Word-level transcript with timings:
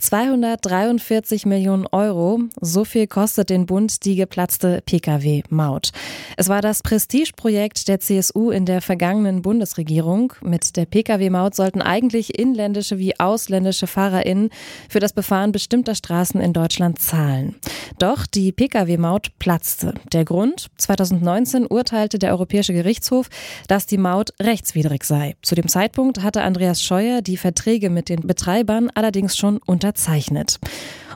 243 0.00 1.44
Millionen 1.44 1.84
Euro, 1.90 2.40
so 2.60 2.84
viel 2.84 3.08
kostet 3.08 3.50
den 3.50 3.66
Bund 3.66 4.04
die 4.04 4.14
geplatzte 4.14 4.80
Pkw-Maut. 4.86 5.90
Es 6.36 6.48
war 6.48 6.62
das 6.62 6.84
Prestigeprojekt 6.84 7.88
der 7.88 7.98
CSU 7.98 8.52
in 8.52 8.64
der 8.64 8.80
vergangenen 8.80 9.42
Bundesregierung. 9.42 10.34
Mit 10.40 10.76
der 10.76 10.86
Pkw-Maut 10.86 11.56
sollten 11.56 11.82
eigentlich 11.82 12.38
inländische 12.38 12.98
wie 12.98 13.18
ausländische 13.18 13.88
FahrerInnen 13.88 14.50
für 14.88 15.00
das 15.00 15.12
Befahren 15.12 15.50
bestimmter 15.50 15.96
Straßen 15.96 16.40
in 16.40 16.52
Deutschland 16.52 17.00
zahlen. 17.00 17.56
Doch 17.98 18.24
die 18.24 18.52
Pkw-Maut 18.52 19.32
platzte. 19.40 19.94
Der 20.12 20.24
Grund? 20.24 20.68
2019 20.76 21.66
urteilte 21.66 22.20
der 22.20 22.30
Europäische 22.30 22.72
Gerichtshof, 22.72 23.28
dass 23.66 23.86
die 23.86 23.98
Maut 23.98 24.30
rechtswidrig 24.40 25.02
sei. 25.02 25.34
Zu 25.42 25.56
dem 25.56 25.66
Zeitpunkt 25.66 26.22
hatte 26.22 26.42
Andreas 26.42 26.80
Scheuer 26.80 27.20
die 27.20 27.36
Verträge 27.36 27.90
mit 27.90 28.08
den 28.08 28.20
Betreibern 28.20 28.90
allerdings 28.94 29.36
schon 29.36 29.58
unter 29.66 29.87
unterzeichnet. 29.88 30.58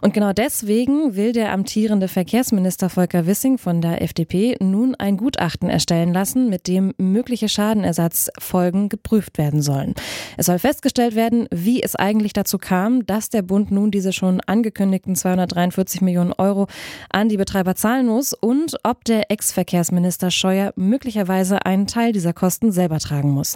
Und 0.01 0.15
genau 0.15 0.33
deswegen 0.33 1.15
will 1.15 1.33
der 1.33 1.53
amtierende 1.53 2.09
Verkehrsminister 2.09 2.89
Volker 2.89 3.25
Wissing 3.25 3.57
von 3.57 3.81
der 3.81 4.03
FDP 4.03 4.57
nun 4.59 4.97
ein 4.97 5.17
Gutachten 5.17 5.71
erstellen 5.71 6.13
lassen, 6.13 6.49
mit 6.49 6.67
dem 6.67 6.93
mögliche 6.99 7.49
Schadenersatzfolgen 7.49 8.89
geprüft 8.89 9.39
werden 9.39 9.63
sollen. 9.63 9.95
Es 10.37 10.47
soll 10.47 10.59
festgestellt 10.59 11.15
werden, 11.15 11.47
wie 11.53 11.83
es 11.83 11.95
eigentlich 11.95 12.33
dazu 12.33 12.59
kam, 12.59 13.07
dass 13.07 13.29
der 13.29 13.43
Bund 13.43 13.71
nun 13.71 13.93
diese 13.93 14.13
schon 14.13 14.41
angekündigten 14.41 15.15
243 15.15 16.01
Millionen 16.01 16.33
Euro 16.33 16.67
an 17.11 17.29
die 17.29 17.37
Betreiber 17.37 17.77
zahlen 17.77 18.07
muss 18.07 18.33
und 18.33 18.77
ob 18.83 19.05
der 19.05 19.31
Ex-Verkehrsminister 19.31 20.33
Scheuer 20.33 20.73
möglicherweise 20.75 21.65
einen 21.65 21.87
Teil 21.87 22.11
dieser 22.13 22.33
Kosten 22.33 22.73
selber 22.73 22.99
tragen 22.99 23.31
muss. 23.31 23.55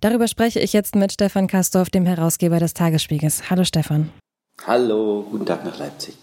Darüber 0.00 0.28
spreche 0.28 0.60
ich 0.60 0.72
jetzt 0.72 0.94
mit 0.94 1.12
Stefan 1.12 1.48
Kastorf, 1.48 1.90
dem 1.90 2.06
Herausgeber 2.06 2.60
des 2.60 2.74
Tagesspiegels. 2.74 3.50
Hallo 3.50 3.64
Stefan. 3.64 4.10
Hallo, 4.66 5.26
guten 5.30 5.46
Tag 5.46 5.64
nach 5.64 5.78
Leipzig. 5.78 6.14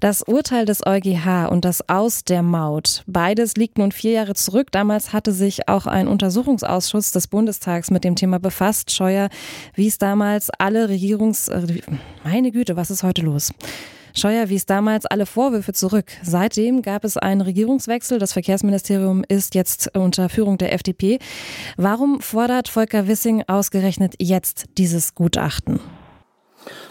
Das 0.00 0.22
Urteil 0.22 0.64
des 0.66 0.86
EuGH 0.86 1.48
und 1.50 1.64
das 1.64 1.88
Aus 1.88 2.22
der 2.22 2.42
Maut, 2.42 3.02
beides 3.06 3.56
liegt 3.56 3.78
nun 3.78 3.90
vier 3.90 4.12
Jahre 4.12 4.34
zurück. 4.34 4.70
Damals 4.70 5.12
hatte 5.12 5.32
sich 5.32 5.66
auch 5.66 5.86
ein 5.86 6.08
Untersuchungsausschuss 6.08 7.10
des 7.10 7.26
Bundestags 7.26 7.90
mit 7.90 8.04
dem 8.04 8.14
Thema 8.16 8.38
befasst. 8.38 8.92
Scheuer 8.92 9.28
wies 9.74 9.98
damals 9.98 10.50
alle 10.50 10.88
Regierungs... 10.88 11.48
Äh, 11.48 11.80
meine 12.22 12.52
Güte, 12.52 12.76
was 12.76 12.90
ist 12.90 13.02
heute 13.02 13.22
los? 13.22 13.52
Scheuer 14.14 14.50
wies 14.50 14.66
damals 14.66 15.06
alle 15.06 15.26
Vorwürfe 15.26 15.72
zurück. 15.72 16.12
Seitdem 16.22 16.82
gab 16.82 17.02
es 17.04 17.16
einen 17.16 17.40
Regierungswechsel. 17.40 18.18
Das 18.18 18.34
Verkehrsministerium 18.34 19.24
ist 19.26 19.54
jetzt 19.54 19.96
unter 19.96 20.28
Führung 20.28 20.58
der 20.58 20.74
FDP. 20.74 21.18
Warum 21.76 22.20
fordert 22.20 22.68
Volker 22.68 23.08
Wissing 23.08 23.42
ausgerechnet 23.46 24.14
jetzt 24.18 24.66
dieses 24.76 25.14
Gutachten? 25.14 25.80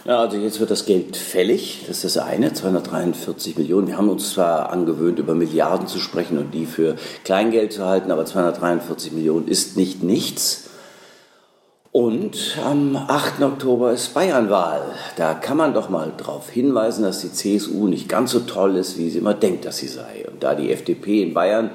Ja, 0.08 0.22
also 0.22 0.38
jetzt 0.38 0.62
wird 0.62 0.72
das 0.72 0.86
Geld 0.86 1.18
fällig, 1.18 1.84
das 1.86 2.04
ist 2.06 2.16
das 2.16 2.24
eine, 2.24 2.54
243 2.54 3.58
Millionen. 3.58 3.88
Wir 3.88 3.98
haben 3.98 4.08
uns 4.08 4.32
zwar 4.32 4.72
angewöhnt, 4.72 5.20
über 5.20 5.36
Milliarden 5.36 5.86
zu 5.88 6.00
sprechen 6.00 6.38
und 6.38 6.54
die 6.54 6.66
für 6.66 6.96
Kleingeld 7.26 7.74
zu 7.74 7.86
halten, 7.86 8.10
aber 8.12 8.26
243 8.26 9.12
Millionen 9.12 9.50
ist 9.50 9.76
nicht 9.76 10.04
nichts. 10.04 10.70
Und 11.92 12.58
am 12.64 12.96
8. 12.96 13.42
Oktober 13.42 13.92
ist 13.92 14.14
Bayernwahl. 14.14 14.84
Da 15.18 15.34
kann 15.34 15.58
man 15.58 15.74
doch 15.74 15.90
mal 15.90 16.14
darauf 16.16 16.50
hinweisen, 16.50 17.04
dass 17.04 17.20
die 17.20 17.34
CSU 17.34 17.88
nicht 17.88 18.08
ganz 18.08 18.32
so 18.32 18.40
toll 18.40 18.78
ist, 18.78 18.98
wie 18.98 19.10
sie 19.10 19.18
immer 19.18 19.34
denkt, 19.34 19.66
dass 19.66 19.80
sie 19.80 19.88
sei. 19.88 20.26
Und 20.32 20.42
da 20.42 20.56
die 20.56 20.72
FDP 20.72 21.22
in 21.22 21.34
Bayern, 21.34 21.72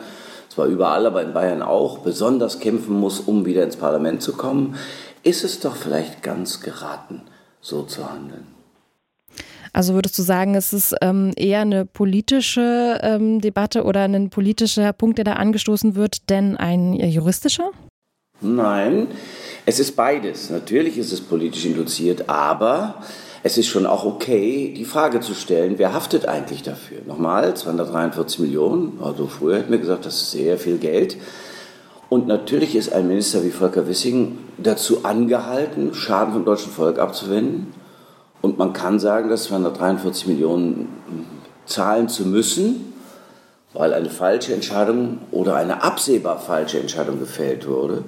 zwar 0.48 0.68
überall, 0.68 1.04
aber 1.04 1.20
in 1.20 1.34
Bayern 1.34 1.60
auch, 1.60 1.98
besonders 1.98 2.60
kämpfen 2.60 2.98
muss, 2.98 3.20
um 3.20 3.44
wieder 3.44 3.62
ins 3.62 3.76
Parlament 3.76 4.22
zu 4.22 4.32
kommen, 4.32 4.76
ist 5.22 5.44
es 5.44 5.60
doch 5.60 5.76
vielleicht 5.76 6.22
ganz 6.22 6.60
geraten 6.60 7.20
so 7.62 7.84
zu 7.84 8.10
handeln. 8.10 8.46
Also 9.72 9.94
würdest 9.94 10.18
du 10.18 10.22
sagen, 10.22 10.54
es 10.54 10.74
ist 10.74 10.94
ähm, 11.00 11.32
eher 11.34 11.60
eine 11.60 11.86
politische 11.86 13.00
ähm, 13.02 13.40
Debatte 13.40 13.84
oder 13.84 14.02
ein 14.02 14.28
politischer 14.28 14.92
Punkt, 14.92 15.16
der 15.16 15.24
da 15.24 15.32
angestoßen 15.34 15.94
wird, 15.94 16.28
denn 16.28 16.58
ein 16.58 16.92
juristischer? 16.92 17.70
Nein, 18.42 19.06
es 19.64 19.78
ist 19.80 19.96
beides. 19.96 20.50
Natürlich 20.50 20.98
ist 20.98 21.12
es 21.12 21.22
politisch 21.22 21.64
induziert, 21.64 22.28
aber 22.28 23.02
es 23.44 23.56
ist 23.56 23.68
schon 23.68 23.86
auch 23.86 24.04
okay, 24.04 24.74
die 24.76 24.84
Frage 24.84 25.20
zu 25.20 25.32
stellen, 25.32 25.78
wer 25.78 25.94
haftet 25.94 26.26
eigentlich 26.26 26.62
dafür? 26.62 26.98
Nochmal, 27.06 27.54
243 27.54 28.40
Millionen, 28.40 29.00
also 29.02 29.26
früher 29.26 29.58
hätten 29.58 29.72
wir 29.72 29.78
gesagt, 29.78 30.04
das 30.04 30.20
ist 30.20 30.30
sehr 30.32 30.58
viel 30.58 30.78
Geld. 30.78 31.16
Und 32.12 32.26
natürlich 32.26 32.76
ist 32.76 32.92
ein 32.92 33.08
Minister 33.08 33.42
wie 33.42 33.50
Volker 33.50 33.88
Wissing 33.88 34.36
dazu 34.58 35.02
angehalten, 35.02 35.94
Schaden 35.94 36.34
vom 36.34 36.44
deutschen 36.44 36.70
Volk 36.70 36.98
abzuwenden. 36.98 37.72
Und 38.42 38.58
man 38.58 38.74
kann 38.74 38.98
sagen, 38.98 39.30
dass 39.30 39.44
243 39.44 40.26
Millionen 40.26 40.88
zahlen 41.64 42.10
zu 42.10 42.26
müssen, 42.26 42.92
weil 43.72 43.94
eine 43.94 44.10
falsche 44.10 44.52
Entscheidung 44.52 45.20
oder 45.30 45.56
eine 45.56 45.82
absehbar 45.82 46.38
falsche 46.38 46.78
Entscheidung 46.78 47.18
gefällt 47.18 47.66
wurde, 47.66 48.04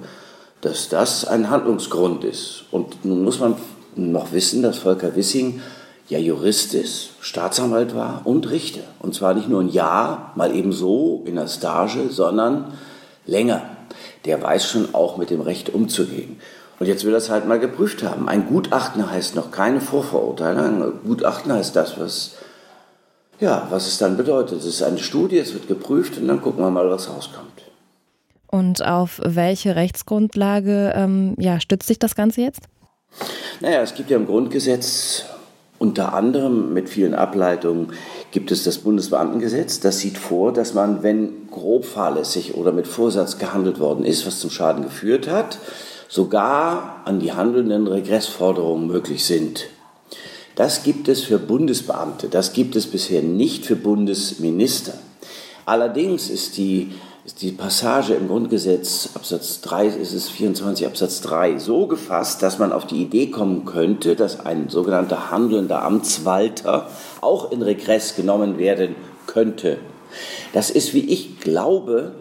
dass 0.61 0.87
das 0.87 1.25
ein 1.25 1.49
Handlungsgrund 1.49 2.23
ist. 2.25 2.65
Und 2.69 3.05
nun 3.05 3.23
muss 3.23 3.39
man 3.39 3.55
noch 3.95 4.33
wissen, 4.33 4.61
dass 4.61 4.77
Volker 4.77 5.15
Wissing 5.15 5.61
ja 6.09 6.19
Jurist 6.19 6.75
ist, 6.75 7.09
Staatsanwalt 7.21 7.95
war 7.95 8.21
und 8.25 8.51
Richter. 8.51 8.83
Und 8.99 9.15
zwar 9.15 9.33
nicht 9.33 9.49
nur 9.49 9.61
ein 9.61 9.69
Jahr, 9.69 10.31
mal 10.35 10.55
eben 10.55 10.73
so 10.73 11.23
in 11.25 11.37
der 11.37 11.47
Stage, 11.47 12.11
sondern 12.11 12.65
länger 13.25 13.74
der 14.25 14.41
weiß 14.41 14.65
schon 14.65 14.93
auch 14.93 15.17
mit 15.17 15.29
dem 15.29 15.41
Recht 15.41 15.69
umzugehen. 15.69 16.39
Und 16.79 16.87
jetzt 16.87 17.05
will 17.05 17.13
er 17.13 17.17
es 17.17 17.29
halt 17.29 17.47
mal 17.47 17.59
geprüft 17.59 18.03
haben. 18.03 18.27
Ein 18.27 18.47
Gutachten 18.47 19.09
heißt 19.09 19.35
noch 19.35 19.51
keine 19.51 19.79
Vorverurteilung. 19.79 20.83
Ein 20.83 20.93
Gutachten 21.05 21.53
heißt 21.53 21.75
das, 21.75 21.99
was, 21.99 22.35
ja, 23.39 23.67
was 23.69 23.87
es 23.87 23.97
dann 23.97 24.17
bedeutet. 24.17 24.59
Es 24.59 24.65
ist 24.65 24.83
eine 24.83 24.97
Studie, 24.97 25.37
es 25.37 25.53
wird 25.53 25.67
geprüft 25.67 26.17
und 26.17 26.27
dann 26.27 26.41
gucken 26.41 26.63
wir 26.63 26.71
mal, 26.71 26.89
was 26.89 27.09
rauskommt. 27.09 27.45
Und 28.47 28.85
auf 28.85 29.21
welche 29.23 29.75
Rechtsgrundlage 29.75 30.93
ähm, 30.95 31.35
ja, 31.37 31.59
stützt 31.59 31.87
sich 31.87 31.99
das 31.99 32.15
Ganze 32.15 32.41
jetzt? 32.41 32.61
Naja, 33.61 33.81
es 33.81 33.95
gibt 33.95 34.09
ja 34.09 34.17
im 34.17 34.25
Grundgesetz 34.25 35.25
unter 35.79 36.13
anderem 36.13 36.73
mit 36.73 36.89
vielen 36.89 37.13
Ableitungen 37.13 37.93
gibt 38.35 38.51
es 38.51 38.65
das 38.65 38.79
Bundesbeamtengesetz. 38.79 39.79
Das 39.79 39.99
sieht 39.99 40.17
vor, 40.17 40.51
dass 40.51 40.73
man, 40.73 41.03
wenn 41.03 41.47
grob 41.49 41.85
fahrlässig 41.85 42.55
oder 42.55 42.73
mit 42.73 42.85
Vorsatz 42.85 43.37
gehandelt 43.37 43.79
worden 43.79 44.03
ist, 44.03 44.27
was 44.27 44.41
zum 44.41 44.49
Schaden 44.49 44.83
geführt 44.83 45.29
hat, 45.29 45.57
sogar 46.09 47.01
an 47.05 47.21
die 47.21 47.31
Handelnden 47.31 47.87
Regressforderungen 47.87 48.87
möglich 48.87 49.23
sind. 49.23 49.67
Das 50.55 50.83
gibt 50.83 51.07
es 51.07 51.21
für 51.21 51.39
Bundesbeamte, 51.39 52.27
das 52.27 52.51
gibt 52.51 52.75
es 52.75 52.87
bisher 52.87 53.21
nicht 53.21 53.65
für 53.65 53.77
Bundesminister. 53.77 54.95
Allerdings 55.65 56.29
ist 56.29 56.57
die 56.57 56.91
ist 57.25 57.41
die 57.41 57.51
Passage 57.51 58.13
im 58.13 58.27
Grundgesetz, 58.27 59.09
Absatz 59.15 59.59
3, 59.61 59.87
ist 59.87 60.13
es 60.13 60.29
24 60.29 60.85
Absatz 60.85 61.21
3, 61.21 61.57
so 61.57 61.87
gefasst, 61.87 62.43
dass 62.43 62.59
man 62.59 62.71
auf 62.71 62.85
die 62.85 63.01
Idee 63.01 63.31
kommen 63.31 63.65
könnte, 63.65 64.15
dass 64.15 64.45
ein 64.45 64.69
sogenannter 64.69 65.31
handelnder 65.31 65.81
Amtswalter 65.81 66.87
auch 67.21 67.51
in 67.51 67.63
Regress 67.63 68.15
genommen 68.15 68.59
werden 68.59 68.95
könnte. 69.25 69.79
Das 70.53 70.69
ist, 70.69 70.93
wie 70.93 71.09
ich 71.09 71.39
glaube, 71.39 72.11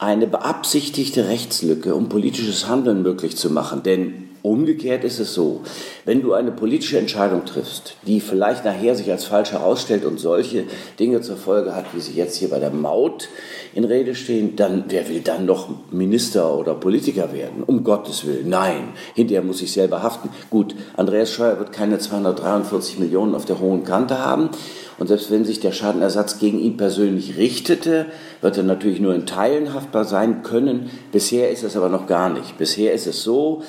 eine 0.00 0.26
beabsichtigte 0.26 1.28
Rechtslücke, 1.28 1.94
um 1.94 2.08
politisches 2.08 2.66
Handeln 2.66 3.02
möglich 3.02 3.36
zu 3.36 3.48
machen. 3.48 3.84
Denn 3.84 4.31
umgekehrt 4.42 5.04
ist 5.04 5.20
es 5.20 5.34
so, 5.34 5.62
wenn 6.04 6.22
du 6.22 6.32
eine 6.32 6.50
politische 6.50 6.98
Entscheidung 6.98 7.44
triffst, 7.44 7.96
die 8.06 8.20
vielleicht 8.20 8.64
nachher 8.64 8.94
sich 8.94 9.10
als 9.10 9.24
falsch 9.24 9.52
herausstellt 9.52 10.04
und 10.04 10.18
solche 10.18 10.64
Dinge 10.98 11.20
zur 11.20 11.36
Folge 11.36 11.74
hat, 11.74 11.86
wie 11.94 12.00
sie 12.00 12.12
jetzt 12.12 12.36
hier 12.36 12.50
bei 12.50 12.58
der 12.58 12.70
Maut 12.70 13.28
in 13.74 13.84
Rede 13.84 14.14
stehen, 14.14 14.56
dann 14.56 14.84
wer 14.88 15.08
will 15.08 15.20
dann 15.20 15.46
noch 15.46 15.68
Minister 15.90 16.58
oder 16.58 16.74
Politiker 16.74 17.32
werden? 17.32 17.62
Um 17.64 17.84
Gottes 17.84 18.26
Willen, 18.26 18.48
nein. 18.48 18.88
Hinterher 19.14 19.42
muss 19.42 19.62
ich 19.62 19.72
selber 19.72 20.02
haften. 20.02 20.28
Gut, 20.50 20.74
Andreas 20.96 21.30
Scheuer 21.30 21.58
wird 21.58 21.72
keine 21.72 21.98
243 21.98 22.98
Millionen 22.98 23.34
auf 23.34 23.44
der 23.44 23.60
hohen 23.60 23.84
Kante 23.84 24.18
haben. 24.18 24.50
Und 24.98 25.08
selbst 25.08 25.30
wenn 25.30 25.44
sich 25.44 25.58
der 25.58 25.72
Schadenersatz 25.72 26.38
gegen 26.38 26.60
ihn 26.60 26.76
persönlich 26.76 27.36
richtete, 27.36 28.06
wird 28.40 28.56
er 28.56 28.62
natürlich 28.62 29.00
nur 29.00 29.14
in 29.14 29.26
Teilen 29.26 29.74
haftbar 29.74 30.04
sein 30.04 30.42
können. 30.42 30.90
Bisher 31.10 31.50
ist 31.50 31.64
es 31.64 31.76
aber 31.76 31.88
noch 31.88 32.06
gar 32.06 32.28
nicht. 32.28 32.58
Bisher 32.58 32.92
ist 32.92 33.06
es 33.06 33.22
so, 33.22 33.62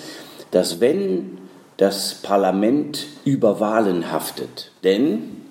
dass 0.54 0.80
wenn 0.80 1.40
das 1.78 2.14
Parlament 2.22 3.08
über 3.26 3.60
Wahlen 3.60 4.12
haftet, 4.12 4.72
denn 4.84 5.42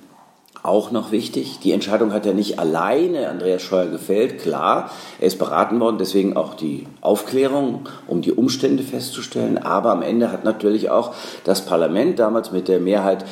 auch 0.63 0.93
noch 0.93 1.11
wichtig, 1.11 1.59
die 1.59 1.73
Entscheidung 1.73 2.13
hat 2.13 2.25
ja 2.25 2.33
nicht 2.33 2.61
alleine 2.61 3.29
Andreas 3.29 3.63
Scheuer 3.63 3.87
gefällt, 3.87 4.39
klar, 4.39 4.93
er 5.19 5.27
ist 5.27 5.41
beraten 5.41 5.81
worden, 5.81 5.99
deswegen 5.99 6.37
auch 6.37 6.55
die 6.55 6.87
Aufklärung, 7.01 7.89
um 8.07 8.23
die 8.23 8.31
Umstände 8.31 8.85
festzustellen, 8.85 9.59
aber 9.59 9.91
am 9.91 10.03
Ende 10.03 10.31
hat 10.31 10.45
natürlich 10.45 10.89
auch 10.89 11.15
das 11.43 11.67
Parlament 11.67 12.21
damals 12.21 12.53
mit 12.53 12.69
der 12.69 12.79
Mehrheit 12.79 13.25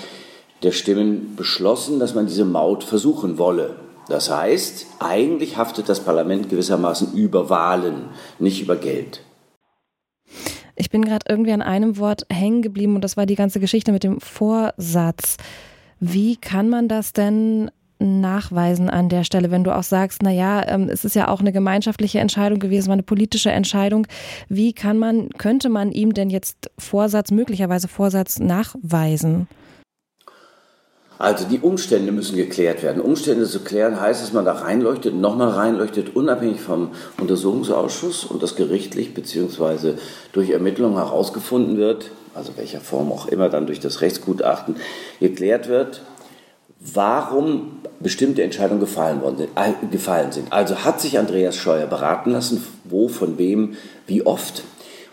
der 0.64 0.72
Stimmen 0.72 1.36
beschlossen, 1.36 2.00
dass 2.00 2.16
man 2.16 2.26
diese 2.26 2.44
Maut 2.44 2.82
versuchen 2.82 3.38
wolle. 3.38 3.76
Das 4.08 4.28
heißt, 4.28 4.86
eigentlich 4.98 5.56
haftet 5.56 5.88
das 5.88 6.00
Parlament 6.00 6.50
gewissermaßen 6.50 7.12
über 7.14 7.48
Wahlen, 7.48 8.06
nicht 8.40 8.60
über 8.60 8.74
Geld. 8.74 9.20
Ich 10.80 10.88
bin 10.88 11.04
gerade 11.04 11.26
irgendwie 11.28 11.52
an 11.52 11.60
einem 11.60 11.98
Wort 11.98 12.24
hängen 12.32 12.62
geblieben 12.62 12.94
und 12.94 13.04
das 13.04 13.18
war 13.18 13.26
die 13.26 13.34
ganze 13.34 13.60
Geschichte 13.60 13.92
mit 13.92 14.02
dem 14.02 14.18
Vorsatz. 14.18 15.36
Wie 16.00 16.36
kann 16.36 16.70
man 16.70 16.88
das 16.88 17.12
denn 17.12 17.70
nachweisen 17.98 18.88
an 18.88 19.10
der 19.10 19.24
Stelle, 19.24 19.50
wenn 19.50 19.62
du 19.62 19.76
auch 19.76 19.82
sagst, 19.82 20.22
na 20.22 20.30
ja, 20.30 20.66
ähm, 20.66 20.88
es 20.88 21.04
ist 21.04 21.14
ja 21.14 21.28
auch 21.28 21.40
eine 21.40 21.52
gemeinschaftliche 21.52 22.18
Entscheidung 22.18 22.58
gewesen, 22.58 22.88
war 22.88 22.94
eine 22.94 23.02
politische 23.02 23.50
Entscheidung. 23.50 24.06
Wie 24.48 24.72
kann 24.72 24.98
man, 24.98 25.28
könnte 25.36 25.68
man 25.68 25.92
ihm 25.92 26.14
denn 26.14 26.30
jetzt 26.30 26.70
Vorsatz, 26.78 27.30
möglicherweise 27.30 27.86
Vorsatz 27.86 28.38
nachweisen? 28.38 29.48
Also 31.20 31.44
die 31.44 31.58
Umstände 31.58 32.12
müssen 32.12 32.34
geklärt 32.34 32.82
werden. 32.82 33.02
Umstände 33.02 33.44
zu 33.44 33.60
klären 33.60 34.00
heißt, 34.00 34.22
dass 34.22 34.32
man 34.32 34.46
da 34.46 34.52
reinleuchtet, 34.52 35.14
nochmal 35.14 35.50
reinleuchtet, 35.50 36.16
unabhängig 36.16 36.62
vom 36.62 36.92
Untersuchungsausschuss 37.20 38.24
und 38.24 38.42
das 38.42 38.56
gerichtlich 38.56 39.12
bzw. 39.12 39.96
durch 40.32 40.48
Ermittlungen 40.48 40.96
herausgefunden 40.96 41.76
wird, 41.76 42.10
also 42.34 42.56
welcher 42.56 42.80
Form 42.80 43.12
auch 43.12 43.26
immer 43.26 43.50
dann 43.50 43.66
durch 43.66 43.80
das 43.80 44.00
Rechtsgutachten 44.00 44.76
geklärt 45.20 45.68
wird, 45.68 46.00
warum 46.80 47.80
bestimmte 48.00 48.42
Entscheidungen 48.42 48.80
gefallen, 48.80 49.20
worden 49.20 49.36
sind, 49.36 49.50
äh, 49.56 49.74
gefallen 49.90 50.32
sind. 50.32 50.50
Also 50.54 50.86
hat 50.86 51.02
sich 51.02 51.18
Andreas 51.18 51.54
Scheuer 51.54 51.86
beraten 51.86 52.30
lassen, 52.30 52.66
wo, 52.84 53.08
von 53.08 53.36
wem, 53.36 53.74
wie 54.06 54.24
oft. 54.24 54.62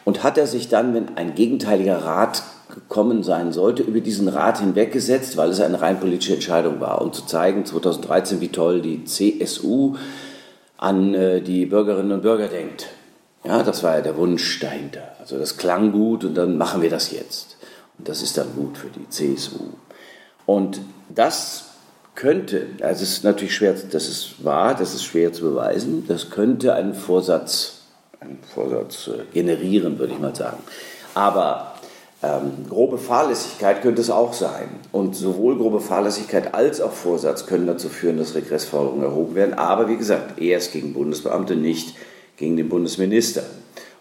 Und 0.05 0.23
hat 0.23 0.37
er 0.37 0.47
sich 0.47 0.69
dann, 0.69 0.93
wenn 0.93 1.17
ein 1.17 1.35
gegenteiliger 1.35 1.97
Rat 1.97 2.43
gekommen 2.77 3.23
sein 3.23 3.51
sollte, 3.51 3.83
über 3.83 4.01
diesen 4.01 4.27
Rat 4.27 4.59
hinweggesetzt, 4.59 5.35
weil 5.37 5.49
es 5.49 5.59
eine 5.59 5.81
rein 5.81 5.99
politische 5.99 6.35
Entscheidung 6.35 6.79
war, 6.79 7.01
um 7.01 7.11
zu 7.11 7.25
zeigen, 7.25 7.65
2013, 7.65 8.39
wie 8.39 8.49
toll 8.49 8.81
die 8.81 9.03
CSU 9.05 9.95
an 10.77 11.13
äh, 11.13 11.41
die 11.41 11.65
Bürgerinnen 11.65 12.11
und 12.11 12.21
Bürger 12.21 12.47
denkt. 12.47 12.87
Ja, 13.43 13.63
das 13.63 13.81
war 13.81 13.95
ja 13.95 14.01
der 14.01 14.17
Wunsch 14.17 14.59
dahinter. 14.59 15.15
Also 15.19 15.39
das 15.39 15.57
klang 15.57 15.91
gut 15.91 16.23
und 16.23 16.35
dann 16.35 16.57
machen 16.57 16.81
wir 16.81 16.89
das 16.89 17.11
jetzt. 17.11 17.57
Und 17.97 18.07
das 18.07 18.21
ist 18.21 18.37
dann 18.37 18.53
gut 18.55 18.77
für 18.77 18.89
die 18.89 19.09
CSU. 19.09 19.69
Und 20.45 20.79
das 21.09 21.65
könnte, 22.15 22.67
also 22.81 23.03
es 23.03 23.11
ist 23.11 23.23
natürlich 23.23 23.55
schwer, 23.55 23.73
das 23.73 24.07
ist 24.07 24.43
wahr, 24.43 24.75
das 24.75 24.93
ist 24.93 25.03
schwer 25.03 25.33
zu 25.33 25.43
beweisen, 25.43 26.05
das 26.07 26.29
könnte 26.29 26.73
einen 26.73 26.93
Vorsatz, 26.93 27.81
einen 28.19 28.39
Vorsatz 28.53 29.07
äh, 29.07 29.23
generieren, 29.33 29.97
würde 29.97 30.13
ich 30.13 30.19
mal 30.19 30.35
sagen. 30.35 30.61
Aber 31.13 31.73
ähm, 32.23 32.65
grobe 32.67 32.97
Fahrlässigkeit 32.97 33.81
könnte 33.81 34.01
es 34.01 34.09
auch 34.09 34.33
sein. 34.33 34.69
Und 34.91 35.15
sowohl 35.15 35.57
grobe 35.57 35.79
Fahrlässigkeit 35.79 36.53
als 36.53 36.81
auch 36.81 36.91
Vorsatz 36.91 37.45
können 37.45 37.67
dazu 37.67 37.89
führen, 37.89 38.17
dass 38.17 38.33
Regressforderungen 38.33 39.03
erhoben 39.03 39.35
werden. 39.35 39.53
Aber 39.53 39.87
wie 39.87 39.97
gesagt, 39.97 40.39
erst 40.41 40.73
gegen 40.73 40.93
Bundesbeamte, 40.93 41.55
nicht 41.55 41.95
gegen 42.37 42.57
den 42.57 42.69
Bundesminister. 42.69 43.43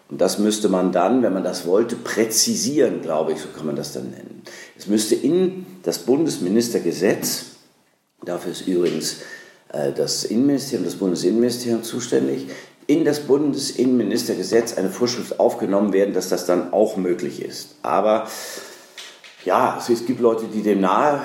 Und 0.09 0.21
das 0.21 0.39
müsste 0.39 0.69
man 0.69 0.91
dann, 0.91 1.21
wenn 1.21 1.33
man 1.33 1.43
das 1.43 1.67
wollte, 1.67 1.95
präzisieren, 1.95 3.01
glaube 3.01 3.33
ich, 3.33 3.39
so 3.39 3.49
kann 3.49 3.65
man 3.65 3.75
das 3.75 3.93
dann 3.93 4.09
nennen. 4.09 4.41
Es 4.77 4.87
müsste 4.87 5.15
in 5.15 5.65
das 5.83 5.99
Bundesministergesetz, 5.99 7.45
dafür 8.23 8.53
ist 8.53 8.67
übrigens 8.67 9.17
äh, 9.73 9.91
das 9.91 10.23
Innenministerium, 10.23 10.85
das 10.85 10.95
Bundesinnenministerium 10.95 11.83
zuständig, 11.83 12.47
in 12.87 13.03
das 13.03 13.19
Bundesinnenministergesetz 13.21 14.77
eine 14.77 14.89
Vorschrift 14.89 15.39
aufgenommen 15.39 15.93
werden, 15.93 16.13
dass 16.13 16.29
das 16.29 16.45
dann 16.45 16.73
auch 16.73 16.95
möglich 16.95 17.41
ist. 17.41 17.75
Aber 17.83 18.27
ja, 19.43 19.77
es 19.77 20.05
gibt 20.05 20.19
Leute, 20.19 20.45
die 20.53 20.61
dem 20.61 20.81
nahe, 20.81 21.21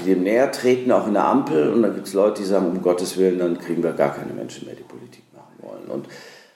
die 0.00 0.10
dem 0.10 0.22
näher 0.22 0.50
treten, 0.50 0.90
auch 0.90 1.06
in 1.06 1.14
der 1.14 1.26
Ampel, 1.26 1.70
und 1.72 1.82
dann 1.82 1.94
gibt 1.94 2.06
es 2.06 2.14
Leute, 2.14 2.42
die 2.42 2.48
sagen, 2.48 2.66
um 2.66 2.82
Gottes 2.82 3.16
Willen, 3.18 3.38
dann 3.38 3.58
kriegen 3.58 3.82
wir 3.82 3.92
gar 3.92 4.14
keine 4.14 4.32
Menschen 4.32 4.66
mehr, 4.66 4.74
die 4.74 4.82
Politik 4.82 5.22
machen 5.34 5.56
wollen. 5.60 5.84
Und 5.88 6.08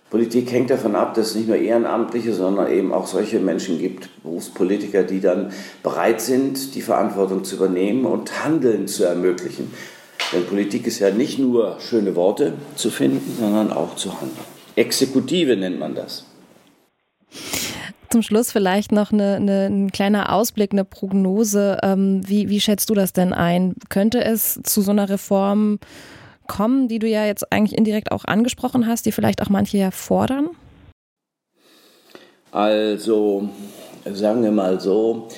Politik 0.08 0.52
hängt 0.52 0.70
davon 0.70 0.94
ab, 0.94 1.14
dass 1.14 1.28
es 1.28 1.34
nicht 1.34 1.48
nur 1.48 1.56
Ehrenamtliche, 1.56 2.32
sondern 2.32 2.70
eben 2.70 2.92
auch 2.92 3.06
solche 3.06 3.40
Menschen 3.40 3.78
gibt, 3.78 4.08
Berufspolitiker, 4.22 5.02
die 5.02 5.20
dann 5.20 5.52
bereit 5.82 6.20
sind, 6.20 6.74
die 6.74 6.82
Verantwortung 6.82 7.44
zu 7.44 7.56
übernehmen 7.56 8.06
und 8.06 8.44
Handeln 8.44 8.86
zu 8.86 9.04
ermöglichen. 9.04 9.72
Denn 10.32 10.44
Politik 10.46 10.86
ist 10.86 10.98
ja 10.98 11.10
nicht 11.10 11.38
nur 11.38 11.78
schöne 11.80 12.16
Worte 12.16 12.54
zu 12.74 12.90
finden, 12.90 13.36
sondern 13.38 13.72
auch 13.72 13.94
zu 13.96 14.12
handeln. 14.12 14.46
Exekutive 14.74 15.56
nennt 15.56 15.78
man 15.78 15.94
das. 15.94 16.24
Zum 18.10 18.22
Schluss 18.22 18.52
vielleicht 18.52 18.92
noch 18.92 19.12
eine, 19.12 19.36
eine, 19.36 19.66
ein 19.66 19.90
kleiner 19.90 20.32
Ausblick, 20.32 20.72
eine 20.72 20.84
Prognose. 20.84 21.78
Ähm, 21.82 22.20
wie, 22.26 22.48
wie 22.48 22.60
schätzt 22.60 22.88
du 22.90 22.94
das 22.94 23.12
denn 23.12 23.32
ein? 23.32 23.74
Könnte 23.88 24.24
es 24.24 24.60
zu 24.62 24.80
so 24.80 24.90
einer 24.90 25.08
Reform 25.08 25.78
kommen, 26.46 26.88
die 26.88 26.98
du 26.98 27.08
ja 27.08 27.24
jetzt 27.24 27.52
eigentlich 27.52 27.76
indirekt 27.76 28.12
auch 28.12 28.24
angesprochen 28.24 28.86
hast, 28.86 29.06
die 29.06 29.12
vielleicht 29.12 29.42
auch 29.42 29.48
manche 29.48 29.78
ja 29.78 29.90
fordern? 29.90 30.50
Also, 32.52 33.48
sagen 34.04 34.42
wir 34.42 34.52
mal 34.52 34.80
so, 34.80 35.28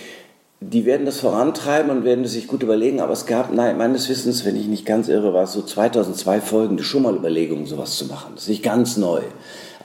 die 0.60 0.84
werden 0.84 1.06
das 1.06 1.20
vorantreiben 1.20 1.90
und 1.90 2.04
werden 2.04 2.24
es 2.24 2.32
sich 2.32 2.48
gut 2.48 2.62
überlegen, 2.62 3.00
aber 3.00 3.12
es 3.12 3.26
gab, 3.26 3.52
nein, 3.52 3.78
meines 3.78 4.08
Wissens, 4.08 4.44
wenn 4.44 4.56
ich 4.56 4.66
nicht 4.66 4.84
ganz 4.84 5.08
irre 5.08 5.32
war, 5.32 5.46
so 5.46 5.62
2002 5.62 6.40
folgende 6.40 6.82
schon 6.82 7.02
mal 7.02 7.14
Überlegungen, 7.14 7.66
sowas 7.66 7.96
zu 7.96 8.06
machen. 8.06 8.32
Das 8.34 8.44
ist 8.44 8.48
nicht 8.48 8.64
ganz 8.64 8.96
neu. 8.96 9.20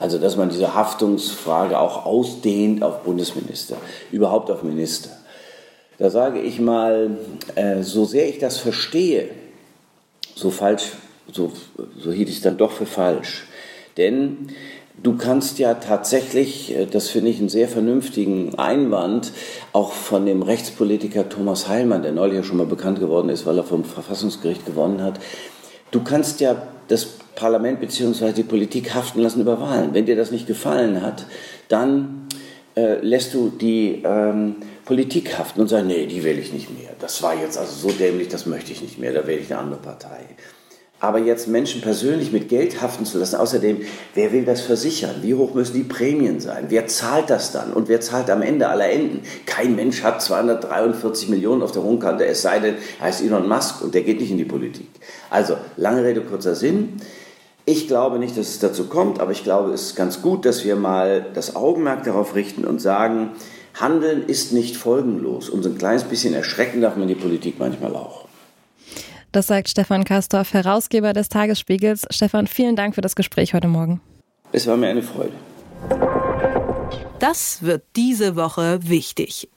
Also, 0.00 0.18
dass 0.18 0.36
man 0.36 0.48
diese 0.48 0.74
Haftungsfrage 0.74 1.78
auch 1.78 2.04
ausdehnt 2.04 2.82
auf 2.82 3.04
Bundesminister, 3.04 3.76
überhaupt 4.10 4.50
auf 4.50 4.64
Minister. 4.64 5.10
Da 5.98 6.10
sage 6.10 6.40
ich 6.40 6.58
mal, 6.58 7.18
äh, 7.54 7.82
so 7.82 8.04
sehr 8.04 8.28
ich 8.28 8.38
das 8.38 8.58
verstehe, 8.58 9.28
so 10.34 10.50
falsch 10.50 10.92
so, 11.32 11.52
so 11.98 12.12
hielt 12.12 12.28
ich 12.28 12.36
es 12.36 12.42
dann 12.42 12.56
doch 12.56 12.72
für 12.72 12.86
falsch. 12.86 13.44
Denn 13.96 14.48
du 15.02 15.16
kannst 15.16 15.58
ja 15.58 15.74
tatsächlich, 15.74 16.74
äh, 16.74 16.86
das 16.86 17.08
finde 17.08 17.30
ich 17.30 17.38
einen 17.38 17.48
sehr 17.48 17.68
vernünftigen 17.68 18.54
Einwand, 18.56 19.32
auch 19.72 19.92
von 19.92 20.26
dem 20.26 20.42
Rechtspolitiker 20.42 21.28
Thomas 21.28 21.68
Heilmann, 21.68 22.02
der 22.02 22.12
neulich 22.12 22.36
ja 22.36 22.42
schon 22.42 22.56
mal 22.56 22.66
bekannt 22.66 23.00
geworden 23.00 23.28
ist, 23.28 23.46
weil 23.46 23.58
er 23.58 23.64
vom 23.64 23.84
Verfassungsgericht 23.84 24.66
gewonnen 24.66 25.02
hat, 25.02 25.20
du 25.90 26.02
kannst 26.02 26.40
ja 26.40 26.62
das 26.88 27.04
Parlament 27.34 27.80
bzw. 27.80 28.32
die 28.32 28.42
Politik 28.42 28.94
haften 28.94 29.20
lassen 29.20 29.40
über 29.40 29.60
Wahlen. 29.60 29.94
Wenn 29.94 30.06
dir 30.06 30.16
das 30.16 30.30
nicht 30.30 30.46
gefallen 30.46 31.02
hat, 31.02 31.26
dann 31.68 32.28
äh, 32.76 33.00
lässt 33.00 33.34
du 33.34 33.48
die 33.48 34.02
ähm, 34.04 34.56
Politik 34.84 35.38
haften 35.38 35.62
und 35.62 35.68
sagst, 35.68 35.86
nee, 35.86 36.06
die 36.06 36.22
will 36.22 36.38
ich 36.38 36.52
nicht 36.52 36.70
mehr. 36.70 36.90
Das 37.00 37.22
war 37.22 37.34
jetzt 37.34 37.58
also 37.58 37.88
so 37.88 37.94
dämlich, 37.94 38.28
das 38.28 38.46
möchte 38.46 38.72
ich 38.72 38.82
nicht 38.82 38.98
mehr, 38.98 39.12
da 39.12 39.26
wähle 39.26 39.40
ich 39.40 39.50
eine 39.52 39.60
andere 39.60 39.80
Partei. 39.80 40.20
Aber 41.00 41.18
jetzt 41.18 41.48
Menschen 41.48 41.82
persönlich 41.82 42.32
mit 42.32 42.48
Geld 42.48 42.80
haften 42.80 43.04
zu 43.04 43.18
lassen, 43.18 43.36
außerdem, 43.36 43.82
wer 44.14 44.32
will 44.32 44.44
das 44.44 44.62
versichern? 44.62 45.16
Wie 45.20 45.34
hoch 45.34 45.52
müssen 45.52 45.74
die 45.74 45.82
Prämien 45.82 46.40
sein? 46.40 46.66
Wer 46.68 46.86
zahlt 46.86 47.28
das 47.28 47.52
dann? 47.52 47.72
Und 47.72 47.88
wer 47.88 48.00
zahlt 48.00 48.30
am 48.30 48.40
Ende 48.40 48.68
aller 48.68 48.88
Enden? 48.88 49.22
Kein 49.44 49.76
Mensch 49.76 50.02
hat 50.02 50.22
243 50.22 51.28
Millionen 51.28 51.62
auf 51.62 51.72
der 51.72 51.82
Hohenkante, 51.82 52.24
es 52.24 52.42
sei 52.42 52.58
denn, 52.60 52.76
er 53.00 53.06
heißt 53.06 53.22
Elon 53.22 53.48
Musk 53.48 53.82
und 53.82 53.94
der 53.94 54.02
geht 54.02 54.20
nicht 54.20 54.30
in 54.30 54.38
die 54.38 54.44
Politik. 54.44 54.86
Also, 55.28 55.56
lange 55.76 56.04
Rede, 56.04 56.22
kurzer 56.22 56.54
Sinn. 56.54 56.94
Ich 57.66 57.88
glaube 57.88 58.18
nicht, 58.18 58.36
dass 58.36 58.48
es 58.48 58.58
dazu 58.58 58.84
kommt, 58.84 59.20
aber 59.20 59.32
ich 59.32 59.42
glaube, 59.42 59.72
es 59.72 59.82
ist 59.82 59.96
ganz 59.96 60.22
gut, 60.22 60.44
dass 60.44 60.64
wir 60.64 60.76
mal 60.76 61.26
das 61.34 61.56
Augenmerk 61.56 62.04
darauf 62.04 62.34
richten 62.34 62.64
und 62.64 62.80
sagen, 62.80 63.30
Handeln 63.74 64.26
ist 64.26 64.52
nicht 64.52 64.76
folgenlos. 64.76 65.48
Und 65.48 65.62
so 65.62 65.70
ein 65.70 65.78
kleines 65.78 66.04
bisschen 66.04 66.34
erschrecken 66.34 66.80
darf 66.80 66.96
man 66.96 67.08
die 67.08 67.14
Politik 67.14 67.56
manchmal 67.58 67.96
auch. 67.96 68.23
Das 69.34 69.48
sagt 69.48 69.68
Stefan 69.68 70.04
Kastorf, 70.04 70.52
Herausgeber 70.52 71.12
des 71.12 71.28
Tagesspiegels. 71.28 72.06
Stefan, 72.10 72.46
vielen 72.46 72.76
Dank 72.76 72.94
für 72.94 73.00
das 73.00 73.16
Gespräch 73.16 73.52
heute 73.52 73.66
Morgen. 73.66 74.00
Es 74.52 74.68
war 74.68 74.76
mir 74.76 74.86
eine 74.86 75.02
Freude. 75.02 75.32
Das 77.18 77.60
wird 77.60 77.82
diese 77.96 78.36
Woche 78.36 78.78
wichtig. 78.88 79.48